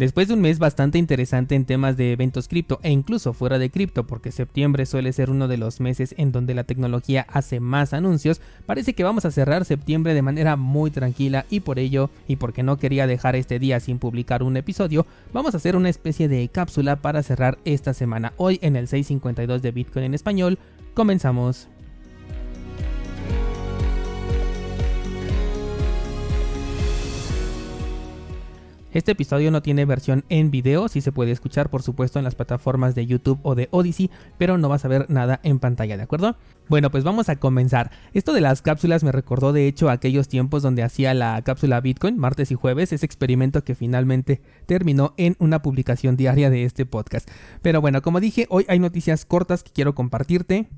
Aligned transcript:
Después 0.00 0.28
de 0.28 0.32
un 0.32 0.40
mes 0.40 0.58
bastante 0.58 0.96
interesante 0.96 1.54
en 1.54 1.66
temas 1.66 1.94
de 1.98 2.12
eventos 2.12 2.48
cripto 2.48 2.80
e 2.82 2.90
incluso 2.90 3.34
fuera 3.34 3.58
de 3.58 3.68
cripto, 3.68 4.06
porque 4.06 4.32
septiembre 4.32 4.86
suele 4.86 5.12
ser 5.12 5.28
uno 5.28 5.46
de 5.46 5.58
los 5.58 5.78
meses 5.78 6.14
en 6.16 6.32
donde 6.32 6.54
la 6.54 6.64
tecnología 6.64 7.26
hace 7.28 7.60
más 7.60 7.92
anuncios, 7.92 8.40
parece 8.64 8.94
que 8.94 9.04
vamos 9.04 9.26
a 9.26 9.30
cerrar 9.30 9.66
septiembre 9.66 10.14
de 10.14 10.22
manera 10.22 10.56
muy 10.56 10.90
tranquila 10.90 11.44
y 11.50 11.60
por 11.60 11.78
ello, 11.78 12.08
y 12.26 12.36
porque 12.36 12.62
no 12.62 12.78
quería 12.78 13.06
dejar 13.06 13.36
este 13.36 13.58
día 13.58 13.78
sin 13.78 13.98
publicar 13.98 14.42
un 14.42 14.56
episodio, 14.56 15.04
vamos 15.34 15.52
a 15.52 15.58
hacer 15.58 15.76
una 15.76 15.90
especie 15.90 16.28
de 16.28 16.48
cápsula 16.48 16.96
para 16.96 17.22
cerrar 17.22 17.58
esta 17.66 17.92
semana. 17.92 18.32
Hoy 18.38 18.58
en 18.62 18.76
el 18.76 18.88
652 18.88 19.60
de 19.60 19.70
Bitcoin 19.70 20.06
en 20.06 20.14
español, 20.14 20.58
comenzamos. 20.94 21.68
Este 28.92 29.12
episodio 29.12 29.52
no 29.52 29.62
tiene 29.62 29.84
versión 29.84 30.24
en 30.30 30.50
video, 30.50 30.88
sí 30.88 31.00
se 31.00 31.12
puede 31.12 31.30
escuchar 31.30 31.70
por 31.70 31.80
supuesto 31.80 32.18
en 32.18 32.24
las 32.24 32.34
plataformas 32.34 32.96
de 32.96 33.06
YouTube 33.06 33.38
o 33.44 33.54
de 33.54 33.68
Odyssey, 33.70 34.10
pero 34.36 34.58
no 34.58 34.68
vas 34.68 34.84
a 34.84 34.88
ver 34.88 35.08
nada 35.08 35.38
en 35.44 35.60
pantalla, 35.60 35.96
¿de 35.96 36.02
acuerdo? 36.02 36.36
Bueno, 36.68 36.90
pues 36.90 37.04
vamos 37.04 37.28
a 37.28 37.36
comenzar. 37.36 37.92
Esto 38.14 38.32
de 38.32 38.40
las 38.40 38.62
cápsulas 38.62 39.04
me 39.04 39.12
recordó 39.12 39.52
de 39.52 39.68
hecho 39.68 39.90
aquellos 39.90 40.26
tiempos 40.26 40.64
donde 40.64 40.82
hacía 40.82 41.14
la 41.14 41.40
cápsula 41.42 41.80
Bitcoin, 41.80 42.18
martes 42.18 42.50
y 42.50 42.56
jueves, 42.56 42.92
ese 42.92 43.06
experimento 43.06 43.62
que 43.62 43.76
finalmente 43.76 44.42
terminó 44.66 45.14
en 45.16 45.36
una 45.38 45.62
publicación 45.62 46.16
diaria 46.16 46.50
de 46.50 46.64
este 46.64 46.84
podcast. 46.84 47.30
Pero 47.62 47.80
bueno, 47.80 48.02
como 48.02 48.18
dije, 48.18 48.46
hoy 48.50 48.64
hay 48.68 48.80
noticias 48.80 49.24
cortas 49.24 49.62
que 49.62 49.70
quiero 49.70 49.94
compartirte. 49.94 50.68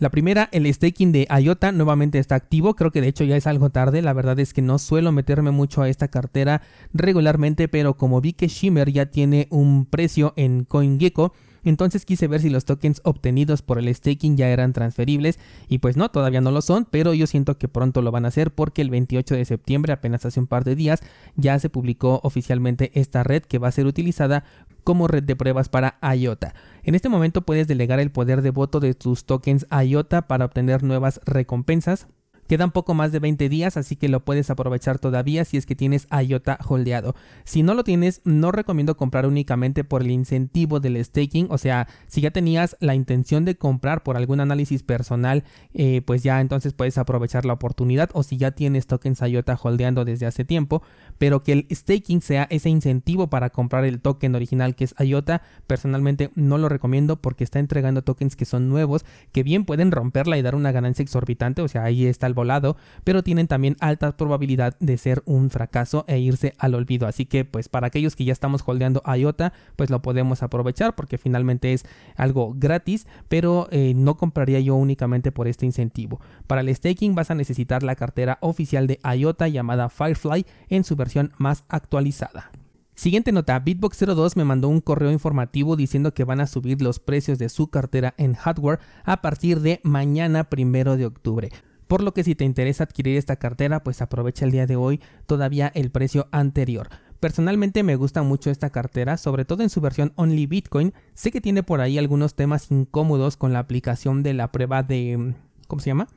La 0.00 0.10
primera, 0.10 0.48
el 0.50 0.72
staking 0.72 1.12
de 1.12 1.28
IOTA 1.30 1.70
nuevamente 1.70 2.18
está 2.18 2.34
activo, 2.34 2.74
creo 2.74 2.90
que 2.90 3.00
de 3.00 3.08
hecho 3.08 3.22
ya 3.22 3.36
es 3.36 3.46
algo 3.46 3.70
tarde, 3.70 4.02
la 4.02 4.12
verdad 4.12 4.38
es 4.40 4.52
que 4.52 4.60
no 4.60 4.78
suelo 4.78 5.12
meterme 5.12 5.52
mucho 5.52 5.82
a 5.82 5.88
esta 5.88 6.08
cartera 6.08 6.62
regularmente, 6.92 7.68
pero 7.68 7.96
como 7.96 8.20
vi 8.20 8.32
que 8.32 8.48
Shimmer 8.48 8.90
ya 8.90 9.06
tiene 9.06 9.46
un 9.50 9.86
precio 9.86 10.32
en 10.36 10.64
CoinGecko, 10.64 11.32
entonces 11.64 12.04
quise 12.04 12.28
ver 12.28 12.40
si 12.40 12.50
los 12.50 12.64
tokens 12.64 13.00
obtenidos 13.04 13.62
por 13.62 13.78
el 13.78 13.92
staking 13.92 14.36
ya 14.36 14.48
eran 14.48 14.72
transferibles. 14.72 15.38
Y 15.68 15.78
pues 15.78 15.96
no, 15.96 16.10
todavía 16.10 16.40
no 16.40 16.50
lo 16.50 16.60
son, 16.60 16.86
pero 16.90 17.14
yo 17.14 17.26
siento 17.26 17.58
que 17.58 17.68
pronto 17.68 18.02
lo 18.02 18.10
van 18.10 18.26
a 18.26 18.28
hacer 18.28 18.52
porque 18.52 18.82
el 18.82 18.90
28 18.90 19.34
de 19.34 19.44
septiembre, 19.44 19.92
apenas 19.92 20.26
hace 20.26 20.40
un 20.40 20.46
par 20.46 20.64
de 20.64 20.76
días, 20.76 21.00
ya 21.36 21.58
se 21.58 21.70
publicó 21.70 22.20
oficialmente 22.22 22.90
esta 22.94 23.22
red 23.22 23.42
que 23.42 23.58
va 23.58 23.68
a 23.68 23.72
ser 23.72 23.86
utilizada 23.86 24.44
como 24.84 25.08
red 25.08 25.22
de 25.24 25.34
pruebas 25.36 25.68
para 25.68 25.98
IOTA. 26.14 26.54
En 26.82 26.94
este 26.94 27.08
momento 27.08 27.42
puedes 27.42 27.66
delegar 27.66 27.98
el 27.98 28.12
poder 28.12 28.42
de 28.42 28.50
voto 28.50 28.78
de 28.78 28.94
tus 28.94 29.24
tokens 29.24 29.66
IOTA 29.70 30.28
para 30.28 30.44
obtener 30.44 30.82
nuevas 30.82 31.20
recompensas. 31.24 32.06
Quedan 32.46 32.72
poco 32.72 32.92
más 32.92 33.10
de 33.10 33.20
20 33.20 33.48
días, 33.48 33.76
así 33.76 33.96
que 33.96 34.08
lo 34.08 34.24
puedes 34.24 34.50
aprovechar 34.50 34.98
todavía 34.98 35.44
si 35.44 35.56
es 35.56 35.64
que 35.64 35.74
tienes 35.74 36.06
IOTA 36.10 36.58
holdeado. 36.66 37.14
Si 37.44 37.62
no 37.62 37.74
lo 37.74 37.84
tienes, 37.84 38.20
no 38.24 38.52
recomiendo 38.52 38.96
comprar 38.96 39.26
únicamente 39.26 39.82
por 39.82 40.02
el 40.02 40.10
incentivo 40.10 40.80
del 40.80 41.02
staking. 41.02 41.48
O 41.50 41.58
sea, 41.58 41.88
si 42.06 42.20
ya 42.20 42.30
tenías 42.30 42.76
la 42.80 42.94
intención 42.94 43.44
de 43.44 43.56
comprar 43.56 44.02
por 44.02 44.16
algún 44.16 44.40
análisis 44.40 44.82
personal, 44.82 45.44
eh, 45.72 46.02
pues 46.04 46.22
ya 46.22 46.40
entonces 46.40 46.74
puedes 46.74 46.98
aprovechar 46.98 47.46
la 47.46 47.54
oportunidad. 47.54 48.10
O 48.12 48.22
si 48.22 48.36
ya 48.36 48.50
tienes 48.50 48.86
tokens 48.86 49.22
IOTA 49.22 49.58
holdeando 49.60 50.04
desde 50.04 50.26
hace 50.26 50.44
tiempo, 50.44 50.82
pero 51.16 51.40
que 51.40 51.52
el 51.52 51.66
staking 51.70 52.20
sea 52.20 52.46
ese 52.50 52.68
incentivo 52.68 53.28
para 53.28 53.50
comprar 53.50 53.84
el 53.84 54.00
token 54.00 54.34
original 54.34 54.74
que 54.74 54.84
es 54.84 54.94
IOTA, 54.98 55.42
personalmente 55.66 56.30
no 56.34 56.58
lo 56.58 56.68
recomiendo 56.68 57.16
porque 57.16 57.44
está 57.44 57.58
entregando 57.58 58.02
tokens 58.02 58.36
que 58.36 58.44
son 58.44 58.68
nuevos, 58.68 59.04
que 59.32 59.42
bien 59.42 59.64
pueden 59.64 59.90
romperla 59.90 60.36
y 60.36 60.42
dar 60.42 60.54
una 60.54 60.72
ganancia 60.72 61.02
exorbitante. 61.02 61.62
O 61.62 61.68
sea, 61.68 61.84
ahí 61.84 62.06
está 62.06 62.26
el 62.26 62.33
volado, 62.34 62.76
pero 63.04 63.22
tienen 63.22 63.46
también 63.46 63.76
alta 63.80 64.16
probabilidad 64.16 64.76
de 64.80 64.98
ser 64.98 65.22
un 65.24 65.50
fracaso 65.50 66.04
e 66.08 66.18
irse 66.18 66.54
al 66.58 66.74
olvido. 66.74 67.06
Así 67.06 67.26
que 67.26 67.44
pues 67.44 67.68
para 67.68 67.86
aquellos 67.86 68.16
que 68.16 68.24
ya 68.24 68.32
estamos 68.32 68.62
holdeando 68.66 69.02
IOTA, 69.06 69.52
pues 69.76 69.90
lo 69.90 70.02
podemos 70.02 70.42
aprovechar 70.42 70.94
porque 70.94 71.18
finalmente 71.18 71.72
es 71.72 71.84
algo 72.16 72.54
gratis, 72.56 73.06
pero 73.28 73.68
eh, 73.70 73.94
no 73.94 74.16
compraría 74.16 74.60
yo 74.60 74.74
únicamente 74.74 75.32
por 75.32 75.48
este 75.48 75.66
incentivo. 75.66 76.20
Para 76.46 76.60
el 76.60 76.74
staking 76.74 77.14
vas 77.14 77.30
a 77.30 77.34
necesitar 77.34 77.82
la 77.82 77.96
cartera 77.96 78.38
oficial 78.40 78.86
de 78.86 79.00
IOTA 79.16 79.48
llamada 79.48 79.88
Firefly 79.88 80.46
en 80.68 80.84
su 80.84 80.96
versión 80.96 81.32
más 81.38 81.64
actualizada. 81.68 82.50
Siguiente 82.94 83.32
nota, 83.32 83.62
Bitbox02 83.62 84.36
me 84.36 84.44
mandó 84.44 84.68
un 84.68 84.80
correo 84.80 85.10
informativo 85.10 85.74
diciendo 85.74 86.14
que 86.14 86.22
van 86.22 86.40
a 86.40 86.46
subir 86.46 86.80
los 86.80 87.00
precios 87.00 87.38
de 87.38 87.48
su 87.48 87.68
cartera 87.68 88.14
en 88.18 88.34
hardware 88.34 88.78
a 89.04 89.20
partir 89.20 89.60
de 89.60 89.80
mañana 89.82 90.44
primero 90.44 90.96
de 90.96 91.06
octubre. 91.06 91.50
Por 91.86 92.02
lo 92.02 92.14
que 92.14 92.24
si 92.24 92.34
te 92.34 92.44
interesa 92.44 92.84
adquirir 92.84 93.16
esta 93.16 93.36
cartera, 93.36 93.82
pues 93.82 94.02
aprovecha 94.02 94.44
el 94.44 94.50
día 94.50 94.66
de 94.66 94.76
hoy 94.76 95.00
todavía 95.26 95.70
el 95.74 95.90
precio 95.90 96.28
anterior. 96.32 96.88
Personalmente 97.20 97.82
me 97.82 97.96
gusta 97.96 98.22
mucho 98.22 98.50
esta 98.50 98.70
cartera, 98.70 99.16
sobre 99.16 99.44
todo 99.44 99.62
en 99.62 99.70
su 99.70 99.80
versión 99.80 100.12
Only 100.16 100.46
Bitcoin. 100.46 100.92
Sé 101.14 101.30
que 101.30 101.40
tiene 101.40 101.62
por 101.62 101.80
ahí 101.80 101.96
algunos 101.96 102.34
temas 102.34 102.70
incómodos 102.70 103.36
con 103.36 103.52
la 103.52 103.60
aplicación 103.60 104.22
de 104.22 104.34
la 104.34 104.52
prueba 104.52 104.82
de... 104.82 105.34
¿Cómo 105.66 105.80
se 105.80 105.90
llama? 105.90 106.08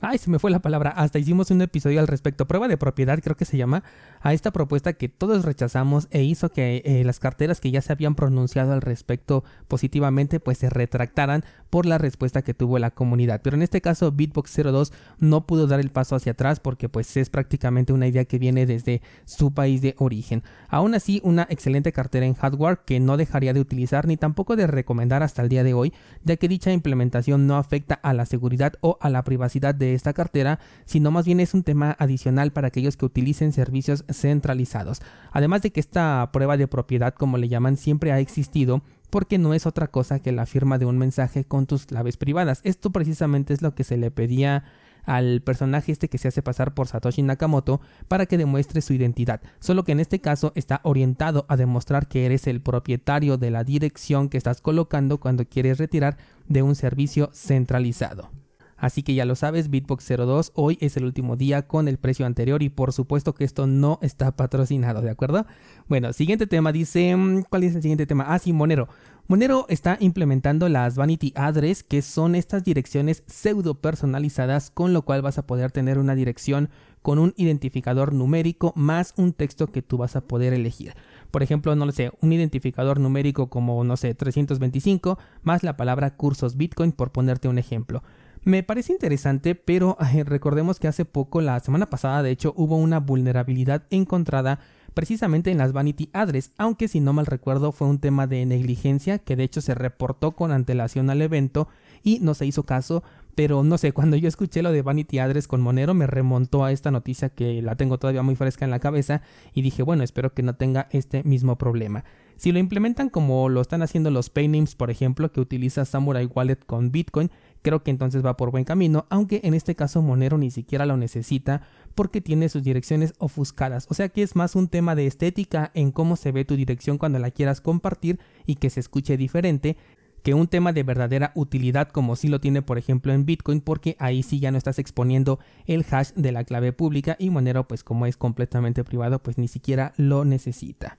Ay, 0.00 0.18
se 0.18 0.30
me 0.30 0.38
fue 0.38 0.52
la 0.52 0.60
palabra. 0.60 0.90
Hasta 0.90 1.18
hicimos 1.18 1.50
un 1.50 1.60
episodio 1.60 1.98
al 1.98 2.06
respecto. 2.06 2.46
Prueba 2.46 2.68
de 2.68 2.76
propiedad, 2.76 3.18
creo 3.20 3.36
que 3.36 3.44
se 3.44 3.56
llama. 3.56 3.82
A 4.20 4.32
esta 4.32 4.52
propuesta 4.52 4.92
que 4.92 5.08
todos 5.08 5.44
rechazamos 5.44 6.06
e 6.12 6.22
hizo 6.22 6.50
que 6.50 6.82
eh, 6.84 7.02
las 7.04 7.18
carteras 7.18 7.60
que 7.60 7.72
ya 7.72 7.82
se 7.82 7.92
habían 7.92 8.14
pronunciado 8.14 8.72
al 8.72 8.80
respecto 8.80 9.42
positivamente, 9.66 10.38
pues 10.38 10.58
se 10.58 10.70
retractaran 10.70 11.44
por 11.68 11.84
la 11.84 11.98
respuesta 11.98 12.42
que 12.42 12.54
tuvo 12.54 12.78
la 12.78 12.92
comunidad. 12.92 13.40
Pero 13.42 13.56
en 13.56 13.62
este 13.62 13.80
caso, 13.80 14.12
Bitbox 14.12 14.54
02 14.54 14.92
no 15.18 15.46
pudo 15.46 15.66
dar 15.66 15.80
el 15.80 15.90
paso 15.90 16.14
hacia 16.14 16.32
atrás 16.32 16.60
porque 16.60 16.88
pues 16.88 17.16
es 17.16 17.28
prácticamente 17.28 17.92
una 17.92 18.06
idea 18.06 18.24
que 18.24 18.38
viene 18.38 18.66
desde 18.66 19.02
su 19.24 19.52
país 19.52 19.82
de 19.82 19.96
origen. 19.98 20.44
Aún 20.68 20.94
así, 20.94 21.20
una 21.24 21.48
excelente 21.50 21.90
cartera 21.90 22.24
en 22.24 22.34
hardware 22.34 22.80
que 22.86 23.00
no 23.00 23.16
dejaría 23.16 23.52
de 23.52 23.60
utilizar 23.60 24.06
ni 24.06 24.16
tampoco 24.16 24.54
de 24.54 24.68
recomendar 24.68 25.24
hasta 25.24 25.42
el 25.42 25.48
día 25.48 25.64
de 25.64 25.74
hoy, 25.74 25.92
ya 26.22 26.36
que 26.36 26.46
dicha 26.46 26.72
implementación 26.72 27.48
no 27.48 27.56
afecta 27.56 27.94
a 27.94 28.14
la 28.14 28.26
seguridad 28.26 28.74
o 28.80 28.96
a 29.00 29.10
la 29.10 29.24
privacidad 29.24 29.74
de 29.74 29.87
esta 29.94 30.12
cartera, 30.12 30.58
sino 30.84 31.10
más 31.10 31.26
bien 31.26 31.40
es 31.40 31.54
un 31.54 31.62
tema 31.62 31.96
adicional 31.98 32.52
para 32.52 32.68
aquellos 32.68 32.96
que 32.96 33.06
utilicen 33.06 33.52
servicios 33.52 34.04
centralizados. 34.10 35.00
Además 35.32 35.62
de 35.62 35.70
que 35.70 35.80
esta 35.80 36.30
prueba 36.32 36.56
de 36.56 36.68
propiedad, 36.68 37.14
como 37.14 37.38
le 37.38 37.48
llaman, 37.48 37.76
siempre 37.76 38.12
ha 38.12 38.20
existido, 38.20 38.82
porque 39.10 39.38
no 39.38 39.54
es 39.54 39.66
otra 39.66 39.88
cosa 39.88 40.20
que 40.20 40.32
la 40.32 40.46
firma 40.46 40.78
de 40.78 40.86
un 40.86 40.98
mensaje 40.98 41.44
con 41.44 41.66
tus 41.66 41.86
claves 41.86 42.16
privadas. 42.16 42.60
Esto 42.64 42.90
precisamente 42.90 43.54
es 43.54 43.62
lo 43.62 43.74
que 43.74 43.84
se 43.84 43.96
le 43.96 44.10
pedía 44.10 44.64
al 45.08 45.40
personaje 45.40 45.90
este 45.90 46.08
que 46.08 46.18
se 46.18 46.28
hace 46.28 46.42
pasar 46.42 46.74
por 46.74 46.86
Satoshi 46.86 47.22
Nakamoto 47.22 47.80
para 48.08 48.26
que 48.26 48.36
demuestre 48.36 48.82
su 48.82 48.92
identidad, 48.92 49.40
solo 49.58 49.82
que 49.82 49.92
en 49.92 50.00
este 50.00 50.20
caso 50.20 50.52
está 50.54 50.80
orientado 50.84 51.46
a 51.48 51.56
demostrar 51.56 52.08
que 52.08 52.26
eres 52.26 52.46
el 52.46 52.60
propietario 52.60 53.38
de 53.38 53.50
la 53.50 53.64
dirección 53.64 54.28
que 54.28 54.36
estás 54.36 54.60
colocando 54.60 55.18
cuando 55.18 55.46
quieres 55.46 55.78
retirar 55.78 56.18
de 56.46 56.62
un 56.62 56.74
servicio 56.74 57.30
centralizado. 57.32 58.30
Así 58.78 59.02
que 59.02 59.14
ya 59.14 59.24
lo 59.24 59.34
sabes, 59.34 59.70
Bitbox 59.70 60.06
02 60.06 60.52
hoy 60.54 60.78
es 60.80 60.96
el 60.96 61.04
último 61.04 61.36
día 61.36 61.66
con 61.66 61.88
el 61.88 61.98
precio 61.98 62.24
anterior 62.26 62.62
y 62.62 62.68
por 62.68 62.92
supuesto 62.92 63.34
que 63.34 63.44
esto 63.44 63.66
no 63.66 63.98
está 64.02 64.30
patrocinado, 64.32 65.02
¿de 65.02 65.10
acuerdo? 65.10 65.46
Bueno, 65.88 66.12
siguiente 66.12 66.46
tema 66.46 66.70
dice, 66.70 67.14
mm, 67.16 67.42
¿cuál 67.50 67.64
es 67.64 67.74
el 67.74 67.82
siguiente 67.82 68.06
tema? 68.06 68.26
Ah, 68.28 68.38
sí, 68.38 68.52
Monero. 68.52 68.88
Monero 69.26 69.66
está 69.68 69.98
implementando 70.00 70.70
las 70.70 70.96
Vanity 70.96 71.34
Address, 71.34 71.82
que 71.82 72.00
son 72.00 72.34
estas 72.34 72.64
direcciones 72.64 73.24
pseudo 73.26 73.74
personalizadas, 73.74 74.70
con 74.70 74.94
lo 74.94 75.02
cual 75.02 75.20
vas 75.20 75.36
a 75.36 75.46
poder 75.46 75.70
tener 75.70 75.98
una 75.98 76.14
dirección 76.14 76.70
con 77.02 77.18
un 77.18 77.34
identificador 77.36 78.14
numérico 78.14 78.72
más 78.74 79.12
un 79.16 79.32
texto 79.32 79.66
que 79.66 79.82
tú 79.82 79.98
vas 79.98 80.16
a 80.16 80.22
poder 80.22 80.54
elegir. 80.54 80.94
Por 81.30 81.42
ejemplo, 81.42 81.74
no 81.76 81.84
lo 81.84 81.92
sé, 81.92 82.10
un 82.22 82.32
identificador 82.32 83.00
numérico 83.00 83.50
como, 83.50 83.84
no 83.84 83.96
sé, 83.96 84.14
325 84.14 85.18
más 85.42 85.62
la 85.62 85.76
palabra 85.76 86.16
cursos 86.16 86.56
Bitcoin, 86.56 86.92
por 86.92 87.12
ponerte 87.12 87.48
un 87.48 87.58
ejemplo. 87.58 88.02
Me 88.48 88.62
parece 88.62 88.94
interesante, 88.94 89.54
pero 89.54 89.98
recordemos 90.24 90.78
que 90.78 90.88
hace 90.88 91.04
poco, 91.04 91.42
la 91.42 91.60
semana 91.60 91.90
pasada, 91.90 92.22
de 92.22 92.30
hecho, 92.30 92.54
hubo 92.56 92.78
una 92.78 92.98
vulnerabilidad 92.98 93.82
encontrada 93.90 94.58
precisamente 94.94 95.50
en 95.50 95.58
las 95.58 95.74
Vanity 95.74 96.08
Address, 96.14 96.52
aunque 96.56 96.88
si 96.88 97.00
no 97.00 97.12
mal 97.12 97.26
recuerdo 97.26 97.72
fue 97.72 97.88
un 97.88 97.98
tema 97.98 98.26
de 98.26 98.46
negligencia 98.46 99.18
que 99.18 99.36
de 99.36 99.44
hecho 99.44 99.60
se 99.60 99.74
reportó 99.74 100.32
con 100.32 100.50
antelación 100.50 101.10
al 101.10 101.20
evento 101.20 101.68
y 102.02 102.20
no 102.20 102.32
se 102.32 102.46
hizo 102.46 102.62
caso, 102.62 103.02
pero 103.34 103.62
no 103.64 103.76
sé, 103.76 103.92
cuando 103.92 104.16
yo 104.16 104.28
escuché 104.28 104.62
lo 104.62 104.72
de 104.72 104.80
Vanity 104.80 105.18
Address 105.18 105.46
con 105.46 105.60
Monero 105.60 105.92
me 105.92 106.06
remontó 106.06 106.64
a 106.64 106.72
esta 106.72 106.90
noticia 106.90 107.28
que 107.28 107.60
la 107.60 107.76
tengo 107.76 107.98
todavía 107.98 108.22
muy 108.22 108.34
fresca 108.34 108.64
en 108.64 108.70
la 108.70 108.80
cabeza 108.80 109.20
y 109.52 109.60
dije, 109.60 109.82
bueno, 109.82 110.04
espero 110.04 110.32
que 110.32 110.42
no 110.42 110.54
tenga 110.54 110.88
este 110.90 111.22
mismo 111.22 111.58
problema. 111.58 112.02
Si 112.38 112.52
lo 112.52 112.60
implementan 112.60 113.08
como 113.08 113.48
lo 113.48 113.60
están 113.60 113.82
haciendo 113.82 114.12
los 114.12 114.30
Paynames, 114.30 114.76
por 114.76 114.90
ejemplo, 114.92 115.32
que 115.32 115.40
utiliza 115.40 115.84
Samurai 115.84 116.26
Wallet 116.26 116.64
con 116.64 116.92
Bitcoin, 116.92 117.32
creo 117.62 117.82
que 117.82 117.90
entonces 117.90 118.24
va 118.24 118.36
por 118.36 118.50
buen 118.50 118.64
camino, 118.64 119.06
aunque 119.10 119.40
en 119.44 119.54
este 119.54 119.74
caso 119.74 120.02
Monero 120.02 120.38
ni 120.38 120.50
siquiera 120.50 120.86
lo 120.86 120.96
necesita 120.96 121.62
porque 121.94 122.20
tiene 122.20 122.48
sus 122.48 122.62
direcciones 122.62 123.14
ofuscadas, 123.18 123.86
o 123.90 123.94
sea 123.94 124.08
que 124.08 124.22
es 124.22 124.36
más 124.36 124.54
un 124.54 124.68
tema 124.68 124.94
de 124.94 125.06
estética 125.06 125.70
en 125.74 125.90
cómo 125.90 126.16
se 126.16 126.32
ve 126.32 126.44
tu 126.44 126.56
dirección 126.56 126.98
cuando 126.98 127.18
la 127.18 127.30
quieras 127.30 127.60
compartir 127.60 128.20
y 128.46 128.56
que 128.56 128.70
se 128.70 128.80
escuche 128.80 129.16
diferente 129.16 129.76
que 130.22 130.34
un 130.34 130.48
tema 130.48 130.72
de 130.72 130.82
verdadera 130.82 131.32
utilidad 131.34 131.88
como 131.88 132.16
si 132.16 132.28
lo 132.28 132.40
tiene 132.40 132.62
por 132.62 132.78
ejemplo 132.78 133.12
en 133.12 133.24
Bitcoin 133.24 133.60
porque 133.60 133.96
ahí 133.98 134.22
sí 134.22 134.40
ya 134.40 134.50
no 134.50 134.58
estás 134.58 134.78
exponiendo 134.78 135.38
el 135.66 135.84
hash 135.90 136.12
de 136.14 136.32
la 136.32 136.44
clave 136.44 136.72
pública 136.72 137.16
y 137.18 137.30
Monero 137.30 137.66
pues 137.66 137.84
como 137.84 138.06
es 138.06 138.16
completamente 138.16 138.84
privado 138.84 139.22
pues 139.22 139.38
ni 139.38 139.48
siquiera 139.48 139.92
lo 139.96 140.24
necesita. 140.24 140.98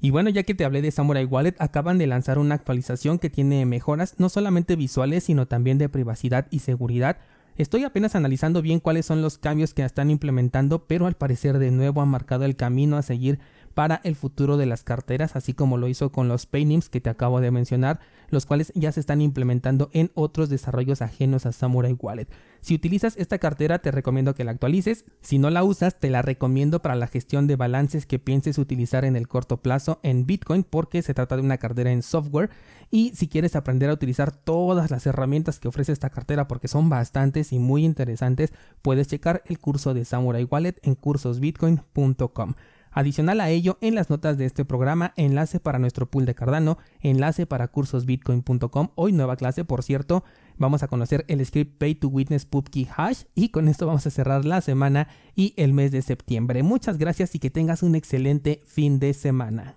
Y 0.00 0.10
bueno, 0.10 0.30
ya 0.30 0.44
que 0.44 0.54
te 0.54 0.64
hablé 0.64 0.80
de 0.80 0.92
Samurai 0.92 1.24
Wallet, 1.24 1.56
acaban 1.58 1.98
de 1.98 2.06
lanzar 2.06 2.38
una 2.38 2.54
actualización 2.54 3.18
que 3.18 3.30
tiene 3.30 3.66
mejoras 3.66 4.14
no 4.18 4.28
solamente 4.28 4.76
visuales, 4.76 5.24
sino 5.24 5.46
también 5.46 5.78
de 5.78 5.88
privacidad 5.88 6.46
y 6.50 6.60
seguridad. 6.60 7.18
Estoy 7.56 7.82
apenas 7.82 8.14
analizando 8.14 8.62
bien 8.62 8.78
cuáles 8.78 9.06
son 9.06 9.22
los 9.22 9.38
cambios 9.38 9.74
que 9.74 9.82
están 9.82 10.10
implementando, 10.10 10.86
pero 10.86 11.06
al 11.06 11.16
parecer 11.16 11.58
de 11.58 11.72
nuevo 11.72 12.00
han 12.00 12.08
marcado 12.08 12.44
el 12.44 12.54
camino 12.54 12.96
a 12.96 13.02
seguir 13.02 13.40
para 13.78 14.00
el 14.02 14.16
futuro 14.16 14.56
de 14.56 14.66
las 14.66 14.82
carteras, 14.82 15.36
así 15.36 15.54
como 15.54 15.76
lo 15.76 15.86
hizo 15.86 16.10
con 16.10 16.26
los 16.26 16.46
Paynims 16.46 16.88
que 16.88 17.00
te 17.00 17.10
acabo 17.10 17.40
de 17.40 17.52
mencionar, 17.52 18.00
los 18.28 18.44
cuales 18.44 18.72
ya 18.74 18.90
se 18.90 18.98
están 18.98 19.20
implementando 19.20 19.88
en 19.92 20.10
otros 20.14 20.48
desarrollos 20.48 21.00
ajenos 21.00 21.46
a 21.46 21.52
Samurai 21.52 21.92
Wallet. 21.92 22.26
Si 22.60 22.74
utilizas 22.74 23.16
esta 23.18 23.38
cartera 23.38 23.78
te 23.78 23.92
recomiendo 23.92 24.34
que 24.34 24.42
la 24.42 24.50
actualices, 24.50 25.04
si 25.20 25.38
no 25.38 25.48
la 25.50 25.62
usas 25.62 26.00
te 26.00 26.10
la 26.10 26.22
recomiendo 26.22 26.82
para 26.82 26.96
la 26.96 27.06
gestión 27.06 27.46
de 27.46 27.54
balances 27.54 28.04
que 28.04 28.18
pienses 28.18 28.58
utilizar 28.58 29.04
en 29.04 29.14
el 29.14 29.28
corto 29.28 29.58
plazo 29.58 30.00
en 30.02 30.26
Bitcoin 30.26 30.64
porque 30.64 31.00
se 31.02 31.14
trata 31.14 31.36
de 31.36 31.42
una 31.42 31.58
cartera 31.58 31.92
en 31.92 32.02
software 32.02 32.50
y 32.90 33.12
si 33.14 33.28
quieres 33.28 33.54
aprender 33.54 33.90
a 33.90 33.94
utilizar 33.94 34.32
todas 34.32 34.90
las 34.90 35.06
herramientas 35.06 35.60
que 35.60 35.68
ofrece 35.68 35.92
esta 35.92 36.10
cartera 36.10 36.48
porque 36.48 36.66
son 36.66 36.88
bastantes 36.88 37.52
y 37.52 37.60
muy 37.60 37.84
interesantes, 37.84 38.52
puedes 38.82 39.06
checar 39.06 39.44
el 39.46 39.60
curso 39.60 39.94
de 39.94 40.04
Samurai 40.04 40.42
Wallet 40.42 40.80
en 40.82 40.96
cursosbitcoin.com. 40.96 42.54
Adicional 42.98 43.40
a 43.40 43.48
ello, 43.48 43.78
en 43.80 43.94
las 43.94 44.10
notas 44.10 44.38
de 44.38 44.44
este 44.44 44.64
programa, 44.64 45.12
enlace 45.14 45.60
para 45.60 45.78
nuestro 45.78 46.10
pool 46.10 46.26
de 46.26 46.34
Cardano, 46.34 46.78
enlace 47.00 47.46
para 47.46 47.68
cursosbitcoin.com. 47.68 48.88
Hoy 48.96 49.12
nueva 49.12 49.36
clase, 49.36 49.64
por 49.64 49.84
cierto, 49.84 50.24
vamos 50.56 50.82
a 50.82 50.88
conocer 50.88 51.24
el 51.28 51.46
script 51.46 51.78
Pay 51.78 51.94
to 51.94 52.08
Witness 52.08 52.44
PubKey 52.44 52.88
Hash 52.96 53.22
y 53.36 53.50
con 53.50 53.68
esto 53.68 53.86
vamos 53.86 54.04
a 54.08 54.10
cerrar 54.10 54.44
la 54.44 54.60
semana 54.62 55.06
y 55.36 55.54
el 55.56 55.74
mes 55.74 55.92
de 55.92 56.02
septiembre. 56.02 56.64
Muchas 56.64 56.98
gracias 56.98 57.36
y 57.36 57.38
que 57.38 57.50
tengas 57.50 57.84
un 57.84 57.94
excelente 57.94 58.62
fin 58.66 58.98
de 58.98 59.14
semana. 59.14 59.76